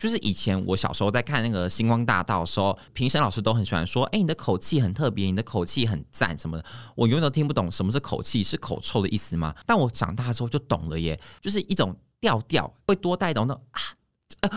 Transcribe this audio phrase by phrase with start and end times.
[0.00, 9.54] 就是以前我小时候在看那个《星光大道》的时候，评审老师都很喜欢说：“哎，你的口气很特别，你的口气很赞什么的。”我永远都听不懂什么是口气，是口臭的意思吗？
[9.64, 13.80] 但我长大之后就懂了耶，就是一种调调会多带动的啊。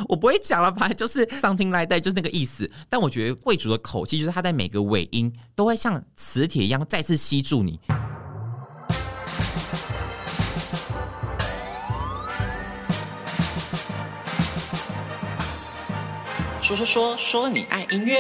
[0.09, 2.69] 我不会讲了吧，就是 something like that，就是那个意思。
[2.89, 7.79] 但我觉得贵族的口气，就是他在每个尾音都会像磁铁一样再次吸住你。
[16.69, 18.19] 说说说说你爱音乐。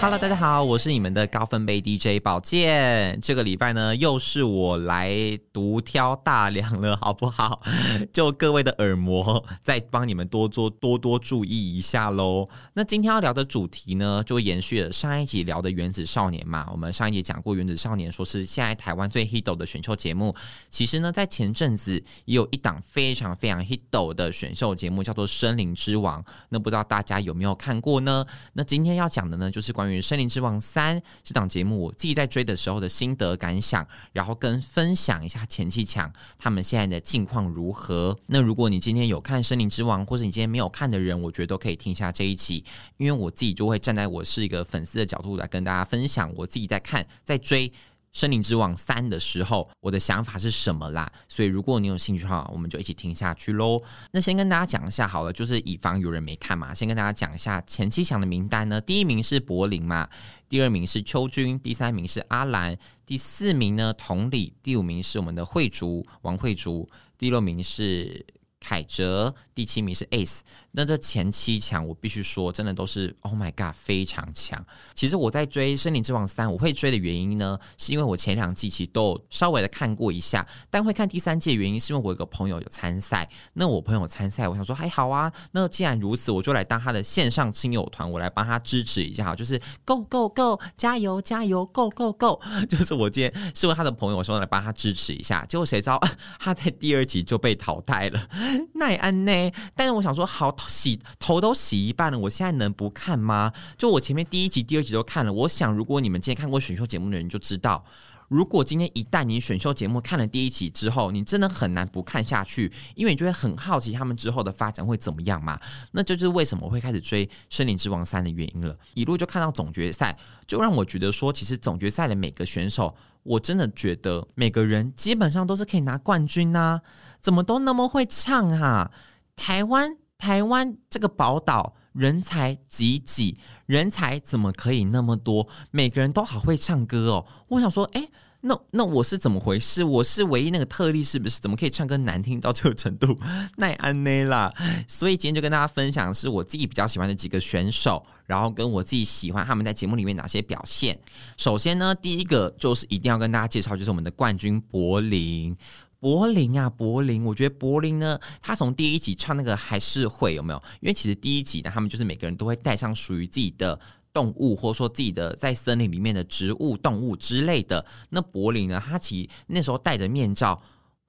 [0.00, 3.16] Hello，大家好，我是你们的高分贝 DJ 宝剑。
[3.20, 7.62] 这个礼拜呢，又是我来独挑大梁了，好不好？
[8.12, 12.44] 就各位的耳膜，再帮你们多做多多注意一下喽。
[12.74, 16.66] 那今天要聊的主题呢，就延续了上一集聊的《原子少年》嘛。
[16.72, 20.34] 我们上一集讲过《原子少年》，说是现在台湾最 hit 的选秀节目。
[20.70, 26.20] 其实呢，在前阵子也有一档非常非常 hit 的选秀节目，叫做《森林之王》。
[26.48, 28.24] 那不知道大家有没有看过呢？
[28.54, 38.18] 那今天要讲的呢，就是关于《森林之王三》这档节目，我自己在追的时候的心得感想，然后跟分享一下前期强他们现在的近况如何。
[38.28, 42.64] 那如果你今天有看《森林之王》，或者你今天没有看的人，我觉得都可以听一下这一期，
[42.96, 47.68] 因为我自己就会站在我是一个粉丝的角度来跟大家分享我自己在看、在追。
[48.12, 51.10] 《森林之王三》的时候，我的想法是什么啦？
[51.28, 53.80] 所以如果你有兴趣的话，我们就一起听下去喽。
[54.12, 58.80] 那先跟大家讲一下好了，就是以防有人没看嘛，先跟大家讲一下前七强的名单呢。
[58.80, 60.08] 第一名是柏林嘛，
[60.48, 68.26] 第二名是秋君，第三名是阿兰，第四名呢同理，第五名是我们的慧竹王慧竹，第六名是
[68.60, 70.40] 凯哲，第七名是 Ace。
[70.72, 74.64] 那这前七强，我必须说，真的都是 Oh my God，非常强。
[74.94, 83.28] 其实我在追《森林之王三》，我会追的原因呢，是因为我前两季其实都稍微的看过一下，但会看第三季的原因，是因为我有个朋友有参赛。
[83.54, 85.32] 那我朋友参赛，我想说还好啊。
[85.50, 92.40] 那既然如此，我就来当他的线上亲友团，我来帮他支持一下，就是 Go Go Go，加油加油，Go Go Go。
[92.70, 95.44] 就是我今天是为他的朋友，我说来帮他支持一下。
[95.46, 96.00] 结果谁知道
[96.38, 98.28] 他在第二集就被淘汰了，
[98.74, 99.52] 奈安呢？
[99.74, 100.56] 但是我想说好。
[100.68, 103.52] 洗头都洗一半了，我现在能不看吗？
[103.76, 105.32] 就我前面第一集、第二集都看了。
[105.32, 107.84] 我想，如果你们今天看过选秀节目的人就知道，
[108.28, 115.58] 如果今天一旦你选秀节目看了第一集之后，你真的很难不看下去，因为你就会很好奇他们之后的发展会怎么样嘛。
[115.92, 118.76] 那这就是为什么我会开始追《森林之王三》的原因了。
[118.94, 120.16] 一路就看到总决赛，
[120.46, 126.80] 就让我觉得说，其实总决赛的每个选手，我真的觉得每个人基本上都是可以拿冠军呐，
[127.20, 128.90] 怎么都那么会唱哈，
[129.34, 129.96] 台湾。
[130.20, 135.48] 台湾这个宝岛人才济济，人才怎么可以那么多？
[135.70, 137.26] 每个人都好会唱歌哦！
[137.48, 138.06] 我想说，哎，
[138.42, 139.84] 那那我是怎么回事？
[139.84, 141.40] 我是唯一那个特例是不是？
[141.40, 143.18] 怎么可以唱歌难听到这个程度？
[143.58, 144.52] 奈安内啦！
[144.88, 150.98] 所以今天就跟大家分享是我自己比较喜欢的几个选手，然后跟我自己喜欢他们在节目里面哪些表现。
[151.36, 155.56] 首先呢，第一个就是一定要跟大家介绍，就是我们的冠军柏林。
[155.98, 160.62] 柏林啊，柏林，我觉得柏林呢，他从第一集唱那个还是会有没有？
[160.80, 163.78] 因为其实第一集呢，他们就是每个人都会带上属于自己的
[164.12, 167.84] 动物，或者说自己的在森林里面的植物、动物之类的。
[168.10, 170.60] 那柏林呢，他其实那时候戴着面罩。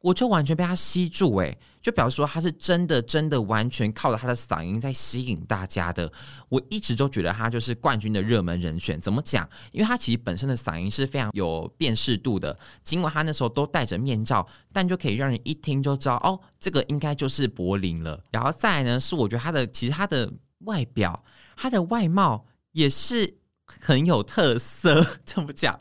[0.03, 6.12] 我就完全被他吸住，诶，就表示说他是真的真的完全靠着他的嗓音在吸引大家的。
[6.50, 9.00] 我一直都觉得他就是冠军的热门人选。
[9.00, 9.47] 怎么讲？
[9.72, 18.19] 因为他其实本身的嗓音是非常有辨识度的，尽管他那时候都戴着面罩，但就可以让人一听就知道，哦，这个应该就是柏林了。
[18.31, 20.33] 然后再来呢，是我觉得他的其实他的
[20.66, 21.23] 外表，
[21.56, 23.42] 他的外貌也是。
[23.80, 25.80] 很有特色， 怎么讲？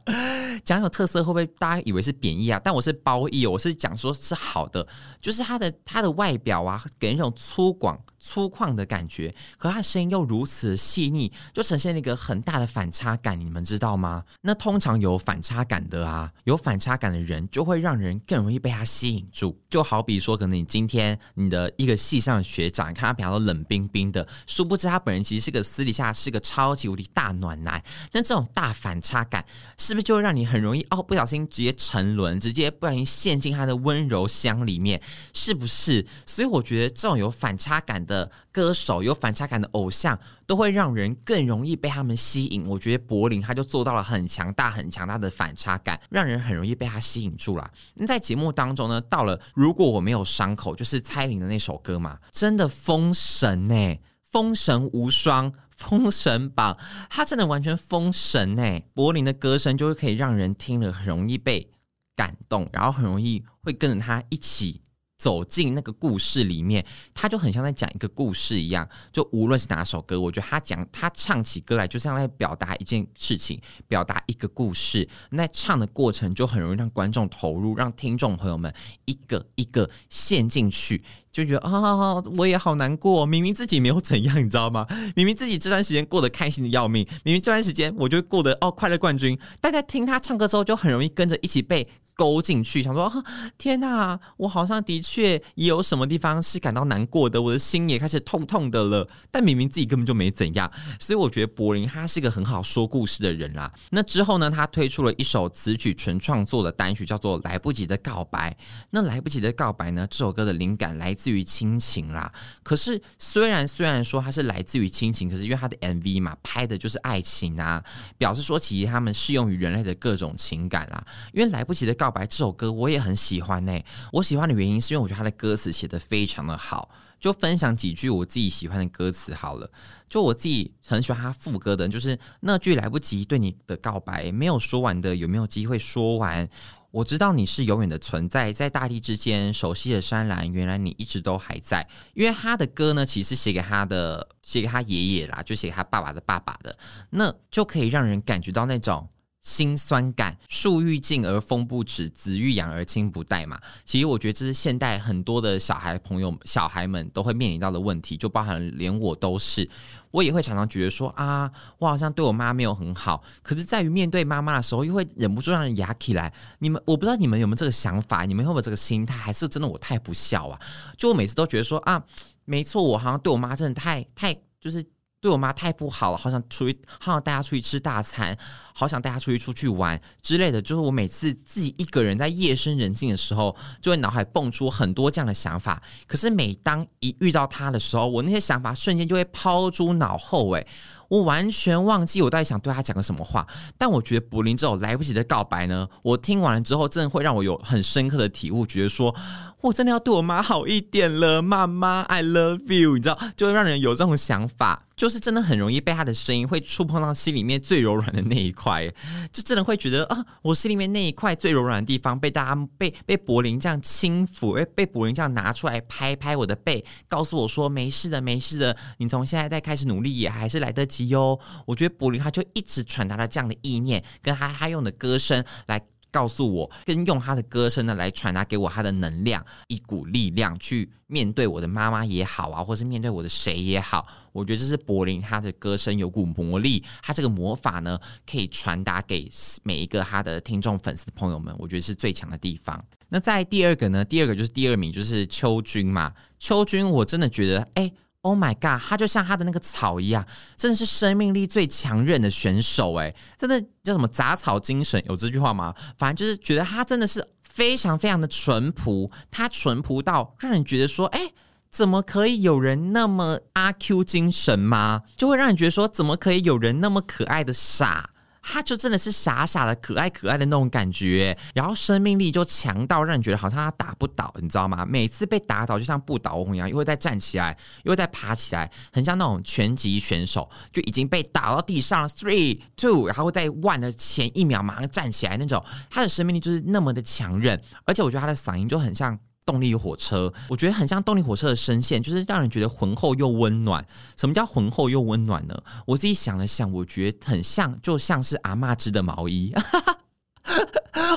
[0.64, 2.60] 讲有特色会不会大家以为是贬义啊？
[2.62, 4.86] 但我是褒义，我是讲说是好的，
[5.20, 7.98] 就是它的它的外表啊，给人一种粗犷。
[8.20, 14.24] 粗犷的感觉，可他声音又如此细腻，就呈现了一个很大的反差感，你们知道吗？
[14.42, 19.58] 那通常有反差感的啊，有反差感的人就会让人更容易被他吸引住。
[19.70, 27.82] 就好比说，可能你今天你的一个系上的学长，你看他比较冷冰冰的，殊不知他本人其实是个私底下是个超级无敌大暖男。
[28.12, 29.44] 那这种大反差感，
[29.78, 35.00] 是不是就会让你很容易哦，不小心直接沉沦，直接不小心陷进他的温柔乡里面，
[35.32, 36.06] 是不是？
[36.26, 42.66] 所以我觉得这种有反差感的歌手，有反差感的偶像，都会让人更容易被他们吸引。
[42.66, 47.70] 我觉得柏林他就做到了很强大、很强大的反差感，让人很容易被他吸引住了。
[47.94, 53.96] 那在节目当中呢，到了如果我没有伤口，就是蔡依林的那首歌嘛，真的封神呢、
[54.30, 56.76] 封神无双，封神榜，
[57.08, 61.70] 他真的完全封神呢、柏林的歌声就会可以让人听了很容易被
[62.16, 64.82] 感动，然后很容易会跟着他一起。
[65.20, 66.82] 走进那个故事里面，
[67.12, 68.88] 他就很像在讲一个故事一样。
[69.12, 75.06] 就无论是哪首歌，我觉得他讲他唱起歌来，就像在表达一件事情，表达一个故事。
[75.28, 78.72] 那唱的过程就很容易让观众投入，让听众朋友们
[79.04, 81.02] 一个一个陷进去。
[81.30, 83.24] 就觉得啊、哦，我也好难过。
[83.26, 84.86] 明明自己没有怎样，你知道吗？
[85.14, 87.06] 明明自己这段时间过得开心的要命。
[87.22, 89.38] 明明这段时间我就过得哦，快乐冠军。
[89.60, 91.86] 但在听他唱歌之后，就很容易跟着一起被
[92.20, 93.10] 勾进去，想说、
[93.56, 99.08] 天哪，我好像的确也有什么地方是感到难过的，我的心也开始痛痛的了。
[99.30, 103.72] 但明明自己根本就没怎样，所以我觉得柏林他是一个很好说故事的人啦。
[103.88, 108.50] 那之后呢，他推出了一首词曲纯创作的单曲，叫做《来不及的告白》。
[108.90, 112.30] 那《来不及的告白》呢，这首歌的灵感来自于亲情啦，
[112.62, 117.82] 可是虽然虽然说它是来自于亲情，可是因为他的 MV 嘛，拍的就是爱情啊，
[118.18, 121.02] 表示说其实他们适用于人类的各种情感啦。
[121.32, 123.78] 因为《来不及的告白》这首歌我也很喜欢呢、
[124.12, 126.90] 我喜欢的原因是因为我觉得它的歌词写得非常的好。
[127.20, 129.70] 就分享几句我自己喜欢的歌词好了，
[130.08, 136.48] 就我自己很喜欢他副歌的，就是那句来不及对你的告白，没有说完的，有没有机会说完？
[136.90, 141.86] 我知道你是永远的存在，在大地之间，熟悉的山岚，原来你一直都还在。
[142.14, 146.74] 因为他的歌呢，其实写给他的，写给他爷爷啦，就写给他爸爸的爸爸的，
[147.10, 149.06] 那就可以让人感觉到那种。
[149.42, 153.58] 心酸感，树欲静而风不止，子欲养而亲不待嘛。
[153.84, 159.68] 其实我觉得这是现代很多的小孩朋友、小孩们都会面临到的问题，就包含连我都是。
[160.10, 166.32] 我也会常常觉得说啊，我好像对我妈没有很好，可是在于面对妈妈的时候，又会忍不住让人牙起来。
[166.58, 170.60] 你们，我不知道你们有没有这个想法，你们会不会有这个心态，还是真的我太不孝啊？
[170.98, 172.04] 就我每次都觉得说啊，
[172.44, 174.84] 没错，我好像对我妈真的太太就是。
[175.20, 178.34] 对我妈太不好了，好想出去，好想带她出去吃大餐，
[178.74, 180.62] 好想带她出去出去玩之类的。
[180.62, 185.82] 就是我每次自己一个人在夜深人静的时候，就会脑海蹦出很多这样的想法。
[186.06, 190.50] 可是每当一遇到她的时候，我那些想法瞬间就会抛诸脑后。
[190.52, 190.66] 诶，
[191.08, 193.46] 我完全忘记我到底想对她讲个什么话。
[193.76, 199.14] 但我觉得柏林这种来不及的告白呢，我听完了之后，真的会让我有很深刻的体悟，觉得说。
[199.62, 208.86] 我真的要对我妈好一点了，妈妈，I love you，你知道，就会让人有这种想法，就是真的很容易被他的声音会触碰到心里面最柔软的那一块，
[209.32, 221.40] 就真的会觉得啊，我心里面那一块最柔软的地方被大家被被柏林这样轻抚，哎，被柏林这样拿出来拍拍我的背，告诉我说没事的，没事的，你从现在再开始努力也还是来得及哟。
[221.64, 225.80] 我觉得柏林他就一直传达了这样的意念，跟他他用的歌声来。
[226.10, 237.98] 告诉我，跟用他的歌声呢来传达给我他的能量，一股力量去面对我的妈妈也好啊，或是面对我的谁也好，我觉得这是柏林他的歌声有股魔力，他这个魔法呢
[238.30, 239.30] 可以传达给
[239.62, 242.84] 每一个他的听众粉丝朋友们，我觉得是最强的地方。
[243.08, 247.92] 那在第二个呢，第二个就是第二名就是邱军嘛，邱军我真的觉得哎。
[248.22, 250.26] Oh my god，他就像他的那个草一样，
[250.56, 255.02] 真的是生命力最强韧的选手诶，真的叫什么杂草精神？
[255.06, 255.74] 有这句话吗？
[255.96, 261.32] 反正就是觉得他真的是非常非常的淳朴，他淳朴到让人觉得说，哎，
[261.70, 265.02] 怎么可以有人那么阿 Q 精神吗？
[265.16, 268.10] 就会让人觉得说，怎么可以有人那么可爱的傻？
[268.42, 274.84] 他就真的是傻傻的可爱可爱的那种感觉，然后生命力就强到让人觉得好像他打不倒，你知道吗？
[274.86, 289.18] 每次被打倒就像不倒翁一样，又会再站起来，又会再爬起来，很像那种拳击选手，就已经被打到地上了，three two，然后会在 one 的前一秒马上站起来那种，他的生命力就是那么的强韧，而且我觉得他的嗓音就很像。
[289.44, 293.84] 动力火车，我觉得很像动力火车的声线，就是让人觉得浑厚又温暖。
[294.16, 295.62] 什么叫浑厚又温暖呢？
[295.86, 299.52] 我自己想了想，我觉得很像，就像是阿妈织的毛衣。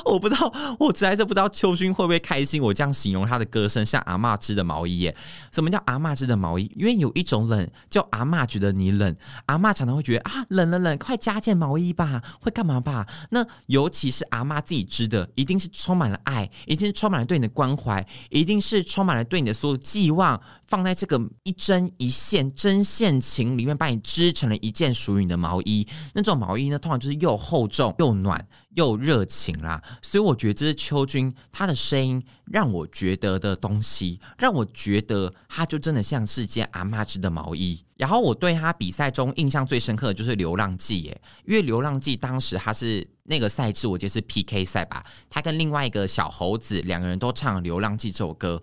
[0.05, 2.61] 我不知道，我实在是不知道秋君会不会开心。
[2.61, 5.15] 我这样形容他的歌声像阿嬷织的毛衣耶？
[5.51, 6.71] 什么叫阿嬷织的毛衣？
[6.75, 9.15] 因为有一种冷叫阿嬷觉得你冷，
[9.47, 13.07] 阿嬷常常会觉得啊，冷了冷，快加件毛衣吧，会干嘛吧？
[13.31, 25.87] 那尤其是阿嬷自己织的，一定是充满了爱，一定是充满了对你的关怀，一定是充满了对你的所有寄望，放在这个一针一线针线情里面，把你织成了一件属于你的毛衣。
[26.13, 28.45] 那种毛衣呢，通常就是又厚重又暖。
[28.75, 37.83] 又热情啦，所以我觉得这是邱军他的声音让我觉得的东西，让我觉得他就真的像是件阿妈织的毛衣。
[37.97, 48.61] 然后我对他比赛中印象最深刻的就是《流浪记》耶，因为《流浪记》当时他是那个赛制，我觉得是 PK 赛吧，他跟另外一个小猴子两个人都唱《流浪记》这首歌。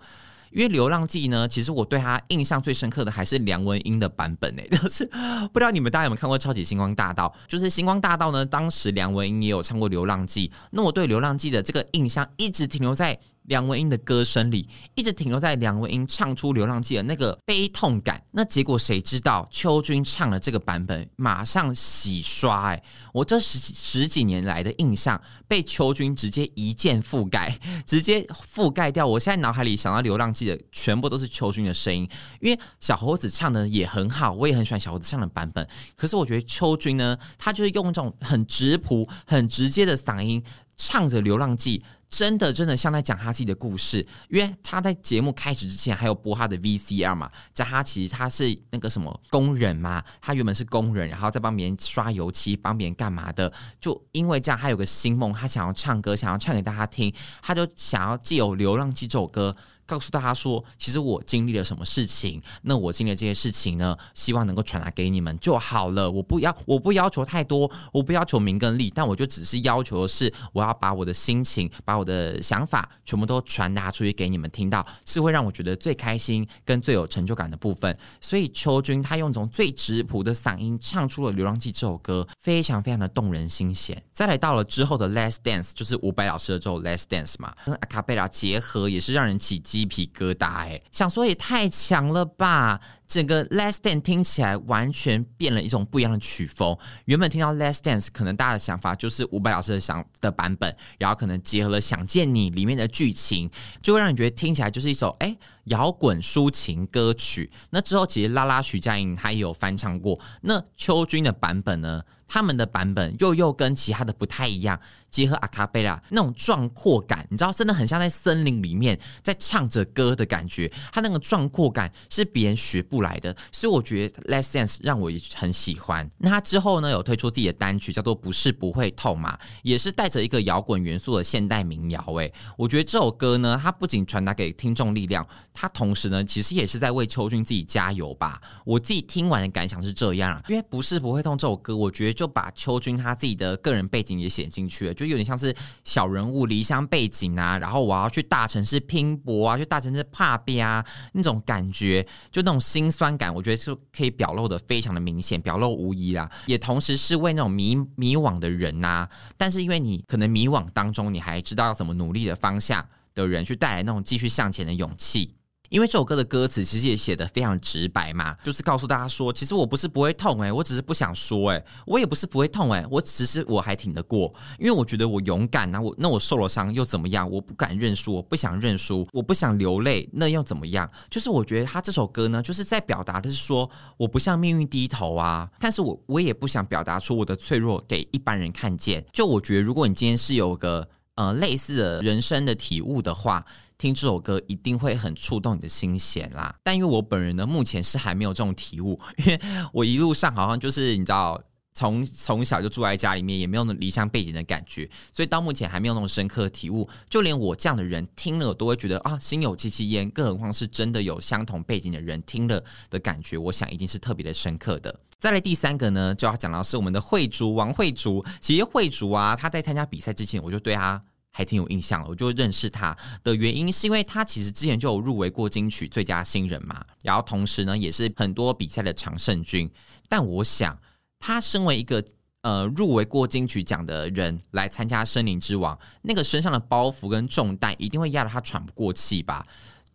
[0.50, 5.04] 因为《流浪记》呢，其实我对他印象最深刻的还是梁文音的版本诶， 就是
[5.52, 7.32] 不知道你们大家有没有看过《超级星光大道》？
[7.50, 13.18] 就是《星光大道》呢，当时梁文音也有唱过《流浪记》，那我对《流浪记》的这个印象一直停留在
[13.50, 18.22] 梁文音的歌声里，一直停留在梁文音唱出《流浪记》的那个悲痛感。
[18.30, 22.82] 那结果谁知道秋君唱了这个版本，马上洗刷哎！
[23.12, 28.22] 我这十十几年来的印象被秋君直接一键覆盖， 直接
[28.54, 29.04] 覆盖掉。
[29.04, 32.08] 我现在脑海里想到《流浪记》的全部都是秋君的声音，
[32.40, 35.66] 因为小猴子唱的也很好，我也很喜欢小猴子唱的版本。
[35.96, 40.40] 可是我觉得秋君呢，他就是用这种很直朴、很直接的嗓音
[40.76, 41.78] 唱着《流浪记》。
[42.10, 53.50] 真的，真的像在讲他自己的故事，因为他在节目开始之前还有播他的 VCR 嘛，在他其实他是那个什么工人嘛，他原本是工人，然后在帮别人刷油漆，帮别人干嘛的，
[53.80, 59.56] 就因为这样，他有个新梦，他想要唱歌，想要唱给大家听，他就想要借由《流浪记》这首歌。
[59.90, 66.08] 告诉大家说，其实我经历了什么事情，那我经历了这些事情呢，希望能够传达给你们就好了。
[66.08, 77.98] 我不要，我不要求太多，我不要求名跟利，但我就只是要求的是，我要把我的心情，把我的想法全部都传达出去给你们听到，是会让我觉得最开心跟最有成就感的部分。
[78.20, 84.00] 所以秋君他用一种最质朴的嗓音唱出了《流浪记》这首歌，非常非常的动人心弦。
[84.12, 89.79] 再来到了之后的《Last Dance》，就是伍佰老师的这首《Last Dance》嘛，跟阿卡贝拉结合，也是让人起鸡。
[89.80, 92.78] 鸡皮疙瘩哎，想说也太强了吧！
[93.10, 96.78] 整个《Last Dance》听起来完全变了一种不一样的曲风。
[97.06, 103.50] 原本听到《Last Dance》，可能大家的想法就是伍佰老师的想的版本，然后可能结合了《想见你》里面的剧情，
[103.82, 107.50] 就会让你觉得听起来就是一首哎摇滚抒情歌曲。
[107.70, 110.16] 那之后其实拉拉徐佳莹她也有翻唱过。
[110.42, 112.04] 那秋君的版本呢？
[112.32, 114.78] 他们的版本又又跟其他的不太一样，
[115.10, 120.70] 结合阿卡贝拉那种壮阔感，你知道，真的很像在森林里面在唱着歌的感觉。
[120.92, 126.08] 他那个壮阔感是别人学不来的，所以我觉得《Last Dance》让我也很喜欢。
[126.18, 132.00] 那他之后呢，有推出自己的单曲，叫做《不是不会痛》嘛，也是带着一个摇滚元素的现代民谣。
[132.18, 138.40] 诶，我觉得这首歌呢，它不仅传达给听众力量，它同时呢，其实也是在为秋君自己加油吧。
[138.64, 142.20] 我自己听完的感想是这样，因为《不是不会痛》这首歌，我觉得。
[142.20, 156.30] 就把秋君他自己的个人背景也写进去了，就有点像是小人物离乡背景啊，然后我要去大城市拼搏啊，去大城市怕逼啊，那种感觉，就那种心酸感，我觉得是可以表露的非常的明显，表露无遗啦。
[156.46, 165.34] 也同时是为那种迷迷惘的人呐、但是因为你可能迷惘当中，你还知道要怎么努力的方向的人，去带来那种继续向前的勇气。
[165.70, 177.30] 因为这首歌的歌词其实也写得非常直白嘛，就是告诉大家说，其实我不是不会痛诶、我只是不想说诶、我也不是不会痛诶、我只是我还挺得过，因为我觉得我勇敢啊，我那我受了伤又怎么样？
[177.30, 180.90] 我不敢认输，我不想认输，我不想流泪，那又怎么样？
[181.08, 189.06] 就是我觉得他这首歌呢，就是在表达的是说，我不向命运低头啊，但是我我也不想表达出我的脆弱给一般人看见。
[189.12, 193.46] 就我觉得，如果你今天是有个呃类似的人生的体悟的话。
[193.80, 199.40] 听这首歌一定会很触动你的心弦啦，但因为我本人呢，目前是还没有这种体悟，因为
[199.72, 206.86] 我一路上好像就是你知道，从从小就住在家里面，也没有那离乡背景的感觉，所以到目前还没有那种深刻的体悟。
[207.08, 214.94] 就连我这样的人听了，都会觉得啊，心有戚戚焉，更何况是真的有相同背景的人听了的感觉，我想一定是特别的深刻的。
[215.18, 218.22] 再来第三个呢，就要讲到是我们的慧竹王慧竹。
[218.42, 221.00] 其实慧竹啊，他在参加比赛之前，我就对他。
[221.32, 229.70] 还挺有印象，我就认识他的原因是因为他其实之前就有入围过金曲最佳新人嘛，然后同时呢也是很多比赛的常胜军。
[230.08, 230.78] 但我想
[231.18, 232.04] 他身为一个
[232.42, 239.46] 呃入围过金曲奖的人来参加《森林之王》，那个身上的包袱跟重担一定会压得他喘不过气吧？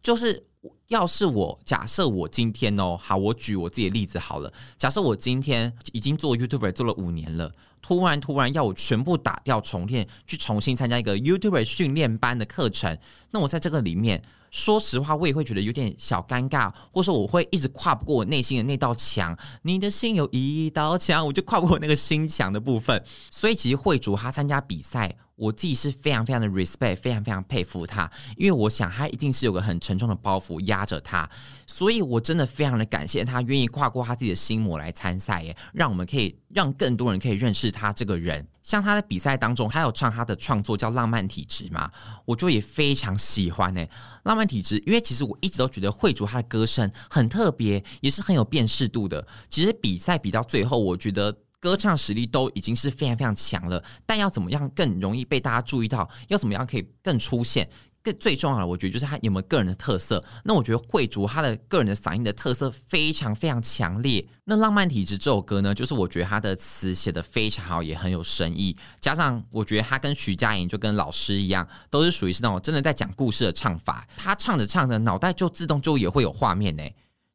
[0.01, 0.45] 就是
[0.87, 7.51] 要是我假设我今天哦，好，我举我自己的例子好了，假设我今天已经做 YouTuber 做了五年了。
[7.81, 12.97] 突然，突然要我全部打掉重练，去重新参加一个 YouTuber 训练班的课程，
[13.29, 19.37] 那我在这个里面，说实话，我也会觉得有点小尴尬，或者说我会一直跨不过我内心的那道墙。
[19.61, 23.03] 你的心有一道墙，我就跨不过那个心墙的部分。
[23.29, 25.15] 所以，其实慧竹他参加比赛。
[25.35, 31.29] 我自己是非常非常的 respect，非常非常佩服他，因为我想他一定是有个很沉重的包袱压着他，
[31.67, 38.47] 所以我真的非常的感谢他愿意跨过他自己的心魔来参赛耶，让我们可以让更多人可以认识他这个人。
[38.63, 41.91] 像他的比赛当中，他有唱他的创作叫《浪漫体质》嘛，
[42.25, 43.85] 我就也非常喜欢诶，
[44.23, 49.27] 《浪漫体质》，因为其实我一直都觉得慧竹他的歌声很特别，也是很有辨识度的。
[49.49, 51.35] 其实比赛比到最后，我觉得。
[51.65, 56.07] 歌唱实力都已经是非常非常强了，但要怎么样更容易被大家注意到？
[56.27, 57.67] 要怎么样可以更出现？
[58.03, 60.23] 更最重要的，我觉得就是他有没有个人的特色。
[60.43, 64.23] 那我觉得慧筑他的个人的嗓音的特色非常非常强烈。
[64.43, 68.77] 那《浪漫体质》这首歌呢，就是我觉得他的词写得非常好，也很有深意。
[69.01, 74.07] 加上我觉得他跟徐佳莹就跟老师一样，都是属于是那种真的在讲故事的唱法。
[74.15, 76.83] 他唱着唱着，脑袋就自动就也会有画面呢，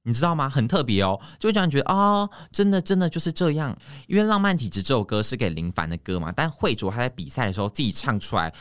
[0.04, 0.48] 你知道吗？
[0.48, 3.76] 很特别哦，就会让人觉得哦，真的真的就是这样。
[4.06, 8.52] 因为《浪漫体质》这首歌是给林凡的歌嘛，但慧卓他在比赛的时候自己唱出来。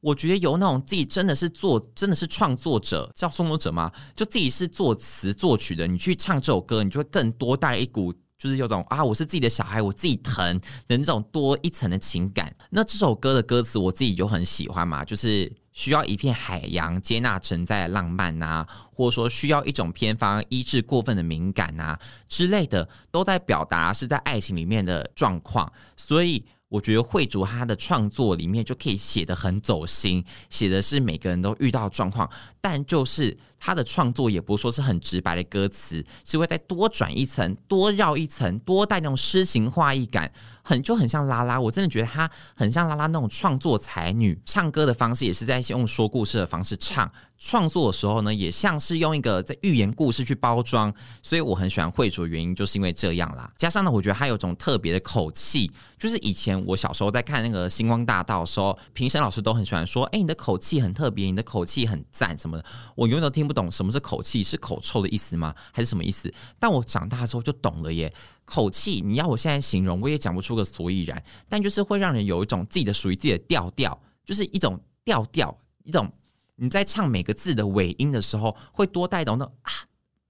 [0.00, 3.90] 我觉得有那种自己真的是作，真的是创作者，叫创作者吗？
[4.14, 12.54] 就自己是作词作曲的，你去唱这首歌，你就会更多带一股，就是有种啊，我是自己的小孩，我自己疼的那种多一层的情感。
[12.70, 21.96] 那这首歌的歌词我自己就很喜欢嘛，就是需要一片海洋接纳存在的浪漫啊，或者说需要一种偏方医治过分的敏感啊
[22.28, 26.44] 之类的，都在表达是在爱情里面的状况，所以。
[26.70, 32.30] 我觉得慧竹他的创作里面就可以写得很走心，写的是每个人都遇到状况，
[32.60, 40.30] 但就是他的创作也不是说是很直白的歌词，是会再多转一层、多绕一层、多带那种诗情画意感，
[40.62, 41.60] 很就很像拉拉。
[41.60, 47.10] 我真的觉得他很像拉拉那种创作才女，唱歌的方式也是在用说故事的方式唱。
[47.40, 53.48] 创作的时候呢，也像是用一个在寓言故事去包装，所以我很喜欢慧筑的原因就是因为这样啦。
[53.56, 62.64] 加上呢，我觉得他有种特别的口气，就是以前我小时候在看那个《星光大道》的时候，评审老师都很喜欢说：“哎，你的口气很特别，你的口气很赞什么的。”
[62.96, 65.54] 我永远都听不懂什么是口气，是口臭的意思吗？
[65.72, 66.30] 还是什么意思？
[66.58, 68.12] 但我长大之后就懂了耶。
[68.44, 76.12] 口气，你要我现在形容，我也讲不出个所以然，但就是会让人有一种自己的属于自己的调调，就是一种调调，一种。
[76.60, 79.72] 你在唱每个字的尾音的时候，会多带动那啊、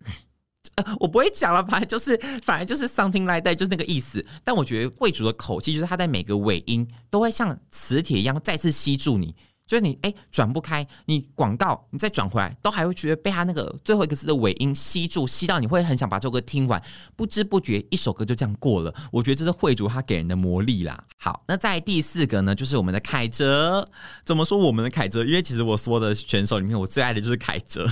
[0.76, 4.22] 呃，我不会讲了，反正就是，反正就是 something like that，就是那个意思。
[4.44, 9.34] 但我觉得贵族的口气，就是他在每个尾音都会像磁铁一样再次吸住你。
[9.68, 16.82] 就是你哎转不开，你广告你再转回来，都还会觉得被他那个最后一个字的尾音吸住，吸到你会很想把这首歌听完，
[17.14, 18.92] 不知不觉一首歌就这样过了。
[19.12, 21.04] 我觉得这是慧筑他给人的魔力啦。
[21.18, 23.86] 好，那在第四个呢，就是我们的凯哲。
[24.24, 25.22] 怎么说我们的凯哲？
[25.24, 27.86] 因为其实我说的选手里面，我最爱的就是凯哲。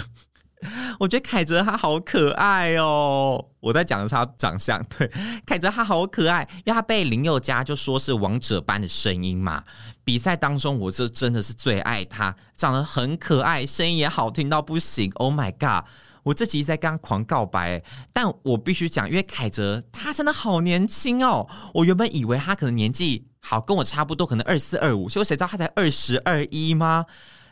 [0.98, 3.44] 我觉得凯哲他好可爱哦！
[3.60, 5.10] 我在讲的是他长相，对，
[5.44, 9.64] 凯哲他好可爱，因为他被林宥嘉就说是王者般的声音嘛。
[10.04, 15.10] 比赛当中，我这真的是最爱他，长得很可爱，声音也好听到不行。
[15.16, 15.88] Oh my god！
[16.22, 21.48] 我这集在跟他狂告白，但我必须讲，因为凯哲他真的好年轻哦。
[21.72, 27.04] 我原本以为他可能年纪好跟我差不多，可能二四二五，结果谁知道他才二十二一吗？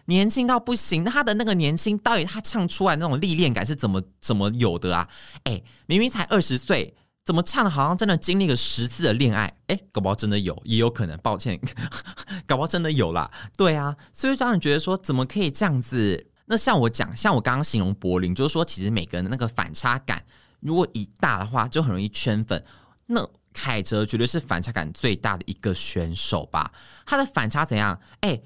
[0.06, 5.08] 年轻到不行，他的那个年轻到底他唱出来那种历练感是怎么怎么有的啊？
[5.44, 9.50] 哎，明明才二十岁，怎么唱的好像真的经历了十次的恋爱？
[9.68, 11.58] 哎，搞不好真的有，也有可能，抱歉，
[12.46, 13.30] 搞不好真的有啦。
[13.56, 16.26] 对啊，所以让人觉得说，怎么可以这样子？
[16.46, 20.22] 那像我讲，像我刚刚形容柏林，就是说，其实每个人的那个反差感，
[20.60, 22.62] 如果一大的话，就很容易圈粉。
[23.06, 26.70] 那凯哲绝对是反差感最大的一个选手吧？
[27.06, 27.98] 他的反差怎样？
[28.20, 28.38] 哎。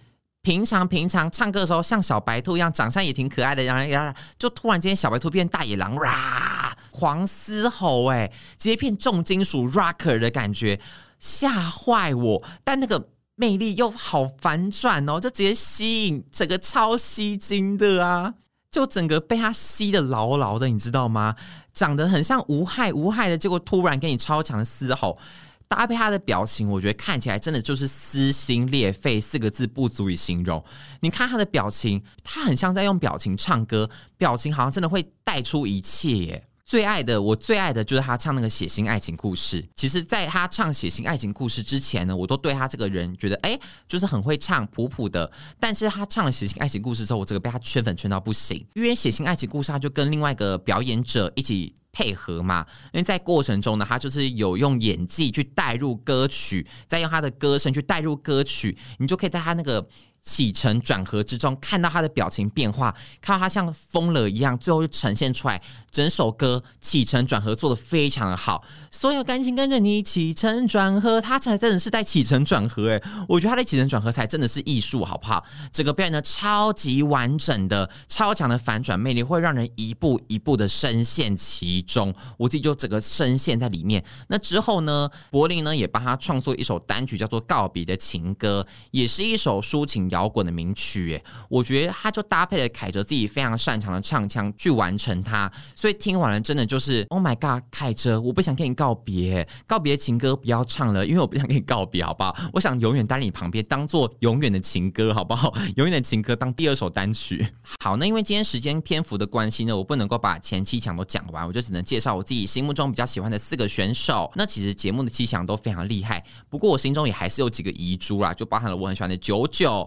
[0.48, 10.80] 平常平常唱歌的时候像小白兔一样，长相也挺可爱的，然后呀，就突然间小白兔变大野狼，哇，狂嘶吼，哎，直接变重金属 rocker 的感觉，
[11.20, 12.42] 吓坏我。
[12.64, 18.32] 但那个魅力又好反转哦，就直接吸引整个超吸睛的啊，
[18.70, 21.36] 就整个被他吸得牢牢的，你知道吗？
[21.74, 25.18] 长得很像无害无害的，结果突然给你超强的嘶吼。
[25.68, 30.64] 搭配他的表情，我觉得看起来真的就是撕心裂肺四个字不足以形容。
[31.00, 36.44] 你看他的表情，他很像在用表情唱歌，表情好像真的会带出一切耶。
[36.64, 39.62] 最爱的，我最爱的就是他唱那个《血腥爱情故事》。
[39.74, 45.32] 其实，在他唱《血腥爱情故事》之前呢，我都对他这个人觉得，哎，就是很会唱，普普的。
[45.58, 48.62] 但是他唱了《血腥爱情故事》之后，我这个被他圈粉圈到不行。
[48.74, 59.88] 因为《血腥爱情故事》他就跟另外一个表演者一起配合嘛，因为在过程中呢，他就是有用演技去带入歌曲，再用他的歌声去带入歌曲，你就可以在他那个。
[60.20, 65.62] 起承转合之中，看到他的表情变化，看到他像疯了一样，最后就呈现出来。
[65.90, 75.42] 整首歌起承转合做得非常的好，所有感情跟着你起承转合，他才真的是在起承转合诶，我觉得他的起承转合才真的是艺术，好不好？
[75.72, 84.04] 整个表演的超级完整的，超强的反转魅力，会让人一步一步的深陷其中，我自己就整个深陷在里面。
[84.28, 91.14] 那之后呢，柏林呢也帮他创作一首单曲，叫做《告别的情歌》，也是一首抒情摇滚的名曲。
[91.16, 102.36] 哎，我觉得他就搭配了凯哲自己非常擅长的唱腔去完成它，所以听完了真的就是 Oh my God，凯哲，我不想跟你告别，告别情歌不要唱了，因为我不想跟你告别，好不好？
[102.52, 105.54] 我想永远待在你旁边，当做永远的情歌，好不好？
[105.76, 107.46] 永远的情歌当第二首单曲。
[107.80, 114.32] 好，那因为今天时间篇幅的关系呢，我不能够把前七强都讲完，我就只能介绍我自己心目中比较喜欢的四个选手。
[114.34, 119.86] 那其实节目的七强都非常厉害，不过我心中也还是有几个遗珠啦，就包含了我很喜欢的九九。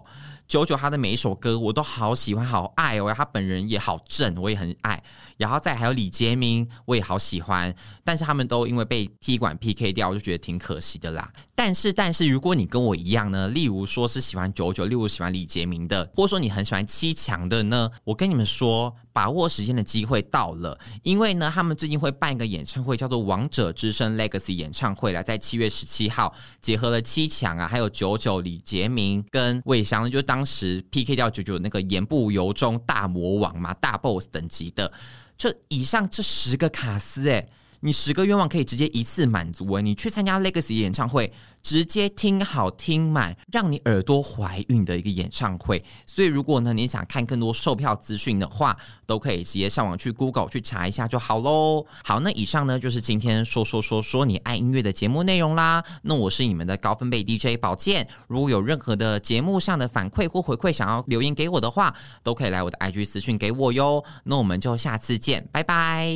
[0.52, 5.02] 九九他的每一首歌我都好喜欢好爱哦，他本人也好正，我也很爱。
[5.38, 11.32] 然后再还有李杰明，我也好喜欢，但是他们都因为被踢馆 PK 掉，我就觉得挺可惜的啦。
[11.54, 34.92] 但是但是如果你跟我一样呢，例如说是喜欢九九，例如喜欢李杰明的，或者说你很喜欢七强的呢，我跟你们说，把握时间的机会到了，因为呢，他们最近会办一个演唱会，叫做《王者之声 Legacy》演唱会了，在七月十七号，结合了七强啊，还有九九、李杰明跟伟翔，就当当时 PK 掉九九那个言不由衷大魔王嘛，大 boss 等级的，
[35.38, 37.48] 就以上这十个卡司，诶，
[37.82, 41.32] 你十个愿望可以直接一次满足诶，你去参加 Legacy 演唱会。
[41.62, 45.80] 直接听好听满，让你耳朵怀孕的一个演唱会。
[46.04, 51.86] 所以，如果呢你想看更多售票资讯的话，都可以直接上网去 Google 去查一下就好喽。
[52.02, 55.84] 好，那以上呢就是今天说说说说你爱音乐的节目内容啦。
[56.02, 58.08] 那我是你们的高分贝 DJ 宝剑。
[58.26, 64.02] 如果有任何的节目上的反馈或回馈，想要留言给我的话，都可以来我的 IG 私讯给我哟。
[64.24, 66.12] 那我们就下次见，拜拜。